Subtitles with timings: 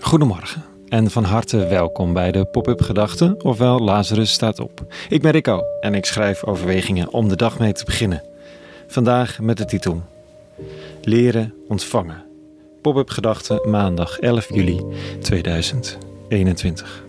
[0.00, 4.94] Goedemorgen en van harte welkom bij de Pop-up Gedachten, ofwel Lazarus staat op.
[5.08, 8.22] Ik ben Rico en ik schrijf overwegingen om de dag mee te beginnen.
[8.86, 10.02] Vandaag met de titel
[11.02, 12.24] Leren ontvangen.
[12.82, 14.84] Pop-up Gedachten maandag 11 juli
[15.20, 17.04] 2021.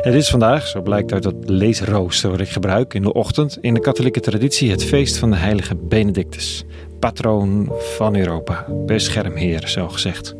[0.00, 3.74] Het is vandaag, zo blijkt uit het leesrooster wat ik gebruik in de ochtend, in
[3.74, 6.64] de katholieke traditie het feest van de heilige Benedictus,
[6.98, 10.34] patroon van Europa, beschermheer zo gezegd.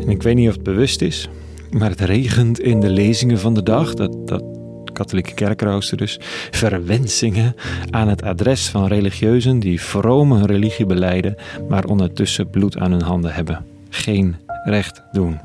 [0.00, 1.28] En ik weet niet of het bewust is,
[1.70, 4.44] maar het regent in de lezingen van de dag, dat, dat
[4.92, 6.18] katholieke kerkrooster dus,
[6.50, 7.54] verwensingen
[7.90, 11.36] aan het adres van religieuzen die vrome hun religie beleiden,
[11.68, 13.64] maar ondertussen bloed aan hun handen hebben.
[13.90, 15.38] Geen recht doen.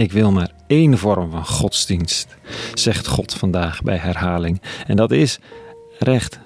[0.00, 2.36] Ik wil maar één vorm van godsdienst,
[2.74, 4.60] zegt God vandaag bij herhaling.
[4.86, 5.38] En dat is
[5.98, 6.38] recht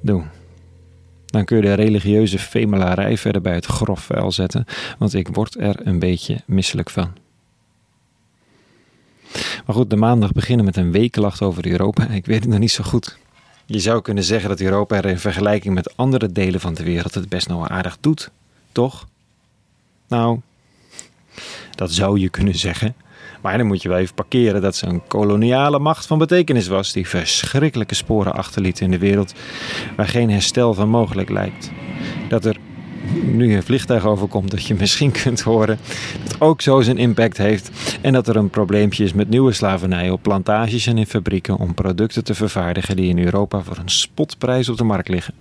[0.00, 0.24] doen.
[1.26, 4.64] Dan kun je de religieuze femelarij verder bij het grof vuil zetten,
[4.98, 7.10] want ik word er een beetje misselijk van.
[9.66, 12.06] Maar goed, de maandag beginnen met een wekenlacht over Europa.
[12.06, 13.18] Ik weet het nog niet zo goed.
[13.66, 17.14] Je zou kunnen zeggen dat Europa er in vergelijking met andere delen van de wereld
[17.14, 18.30] het best nog aardig doet,
[18.72, 19.06] toch?
[20.08, 20.40] Nou,
[21.78, 22.94] dat zou je kunnen zeggen.
[23.40, 26.92] Maar dan moet je wel even parkeren dat ze een koloniale macht van betekenis was,
[26.92, 29.34] die verschrikkelijke sporen achterliet in de wereld
[29.96, 31.70] waar geen herstel van mogelijk lijkt.
[32.28, 32.56] Dat er
[33.22, 35.78] nu een vliegtuig overkomt, dat je misschien kunt horen,
[36.24, 37.70] dat ook zo zijn impact heeft.
[38.00, 41.74] En dat er een probleempje is met nieuwe slavernij op plantages en in fabrieken om
[41.74, 45.34] producten te vervaardigen die in Europa voor een spotprijs op de markt liggen.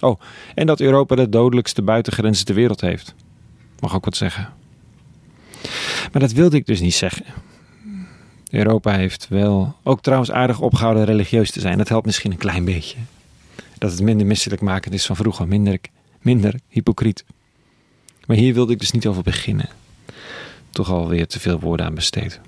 [0.00, 0.20] Oh,
[0.54, 3.14] en dat Europa de dodelijkste buitengrenzen ter wereld heeft.
[3.80, 4.63] Mag ook wat zeggen.
[6.12, 7.24] Maar dat wilde ik dus niet zeggen.
[8.50, 11.78] Europa heeft wel ook trouwens aardig opgehouden religieus te zijn.
[11.78, 12.96] Dat helpt misschien een klein beetje.
[13.78, 15.78] Dat het minder misselijk makend is van vroeger, minder,
[16.20, 17.24] minder hypocriet.
[18.26, 19.68] Maar hier wilde ik dus niet over beginnen.
[20.70, 22.40] Toch alweer te veel woorden aan besteed.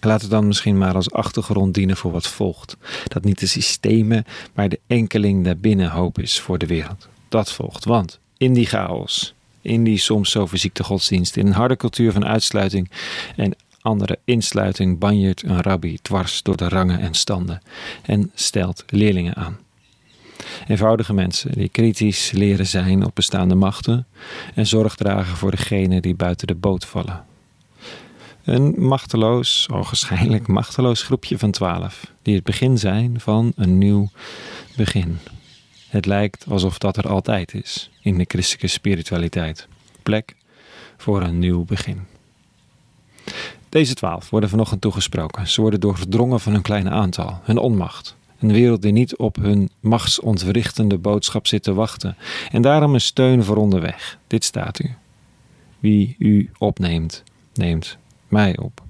[0.00, 2.76] Laat het dan misschien maar als achtergrond dienen voor wat volgt.
[3.04, 4.24] Dat niet de systemen,
[4.54, 7.08] maar de enkeling daarbinnen hoop is voor de wereld.
[7.28, 9.34] Dat volgt, want in die chaos,
[9.68, 12.90] in die soms zo verziekte godsdienst, in een harde cultuur van uitsluiting
[13.36, 17.62] en andere insluiting banjert een rabbi dwars door de rangen en standen
[18.02, 19.58] en stelt leerlingen aan.
[20.68, 24.06] Eenvoudige mensen die kritisch leren zijn op bestaande machten
[24.54, 27.24] en zorg dragen voor degenen die buiten de boot vallen.
[28.44, 34.10] Een machteloos, waarschijnlijk machteloos groepje van twaalf, die het begin zijn van een nieuw
[34.76, 35.18] begin.
[35.88, 39.68] Het lijkt alsof dat er altijd is in de christelijke spiritualiteit.
[40.02, 40.36] Plek
[40.96, 42.00] voor een nieuw begin.
[43.68, 45.48] Deze twaalf worden vanochtend toegesproken.
[45.48, 48.16] Ze worden doordrongen van hun kleine aantal, hun onmacht.
[48.38, 52.16] Een wereld die niet op hun machtsontwrichtende boodschap zit te wachten.
[52.50, 54.18] En daarom een steun voor onderweg.
[54.26, 54.94] Dit staat u.
[55.78, 57.22] Wie u opneemt,
[57.54, 57.96] neemt
[58.28, 58.82] mij op,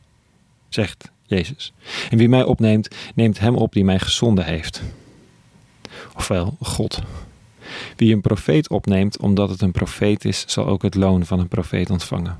[0.69, 1.73] zegt Jezus.
[2.11, 4.83] En wie mij opneemt, neemt hem op die mij gezonden heeft.
[6.17, 7.03] Ofwel, God.
[7.97, 11.49] Wie een profeet opneemt omdat het een profeet is, zal ook het loon van een
[11.49, 12.37] profeet ontvangen.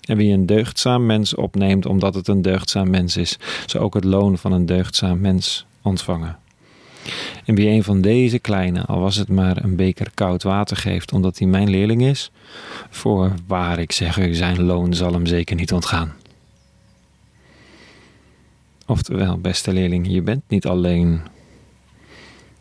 [0.00, 4.04] En wie een deugdzaam mens opneemt omdat het een deugdzaam mens is, zal ook het
[4.04, 6.38] loon van een deugdzaam mens ontvangen.
[7.44, 11.12] En wie een van deze kleine, al was het maar een beker koud water geeft
[11.12, 12.30] omdat hij mijn leerling is,
[12.90, 16.12] voor waar ik zeg u, zijn loon zal hem zeker niet ontgaan.
[18.86, 21.20] Oftewel, beste leerling, je bent niet alleen.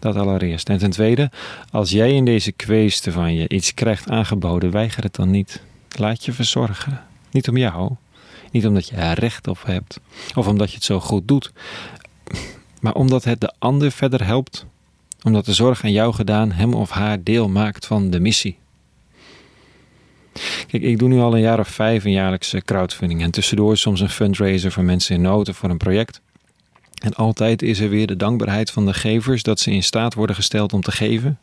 [0.03, 0.69] Dat allereerst.
[0.69, 1.31] En ten tweede,
[1.71, 5.61] als jij in deze kweeste van je iets krijgt aangeboden, weiger het dan niet.
[5.97, 7.01] Laat je verzorgen.
[7.31, 7.91] Niet om jou,
[8.51, 9.99] niet omdat je er recht op hebt
[10.35, 11.51] of omdat je het zo goed doet,
[12.79, 14.65] maar omdat het de ander verder helpt,
[15.21, 18.57] omdat de zorg aan jou gedaan hem of haar deel maakt van de missie.
[20.67, 23.99] Kijk, ik doe nu al een jaar of vijf een jaarlijkse crowdfunding en tussendoor soms
[23.99, 26.21] een fundraiser voor mensen in of voor een project.
[27.03, 30.35] En altijd is er weer de dankbaarheid van de gevers dat ze in staat worden
[30.35, 31.39] gesteld om te geven,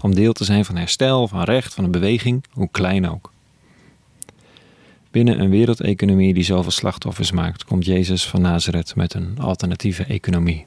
[0.00, 3.32] om deel te zijn van herstel, van recht, van een beweging, hoe klein ook.
[5.10, 10.66] Binnen een wereldeconomie die zoveel slachtoffers maakt, komt Jezus van Nazareth met een alternatieve economie.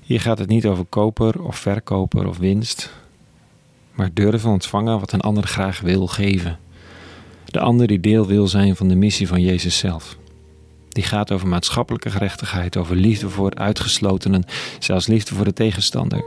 [0.00, 2.92] Hier gaat het niet over koper of verkoper of winst,
[3.94, 6.58] maar durven ontvangen wat een ander graag wil geven.
[7.44, 10.16] De ander die deel wil zijn van de missie van Jezus zelf.
[10.94, 14.44] Die gaat over maatschappelijke gerechtigheid, over liefde voor uitgeslotenen,
[14.78, 16.24] zelfs liefde voor de tegenstander.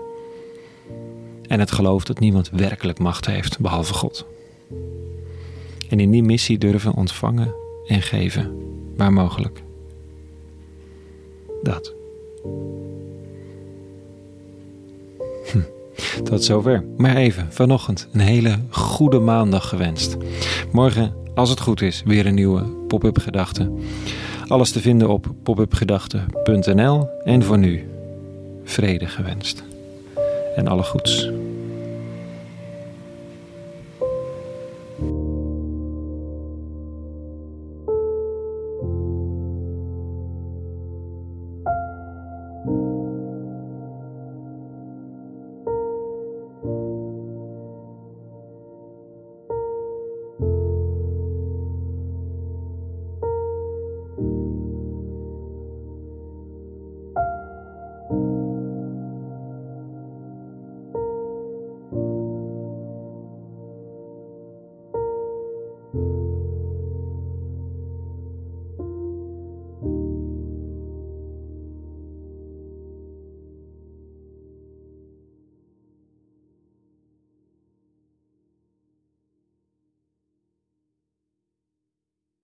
[1.47, 4.25] En het geloof dat niemand werkelijk macht heeft behalve God.
[5.89, 7.53] En in die missie durven ontvangen
[7.85, 8.51] en geven,
[8.95, 9.61] waar mogelijk.
[11.63, 11.93] Dat.
[15.51, 15.61] Hm,
[16.23, 16.85] tot zover.
[16.97, 20.17] Maar even, vanochtend een hele goede maandag gewenst.
[20.71, 23.71] Morgen, als het goed is, weer een nieuwe pop-up gedachte.
[24.47, 27.87] Alles te vinden op popupgedachten.nl en voor nu
[28.63, 29.63] vrede gewenst.
[30.55, 31.29] En alle goeds.